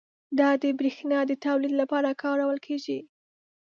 دا 0.39 0.49
د 0.63 0.63
بریښنا 0.79 1.19
د 1.27 1.31
تولید 1.45 1.73
لپاره 1.81 2.09
کارول 2.23 2.57
کېږي. 2.65 2.99